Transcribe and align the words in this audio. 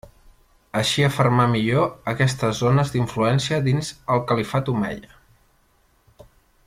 Així 0.79 1.03
afermà 1.07 1.45
millor 1.51 1.85
aquestes 2.13 2.61
zones 2.65 2.93
d'influència 2.95 3.61
dins 3.69 3.93
el 4.15 4.25
califat 4.33 4.73
omeia. 4.75 5.15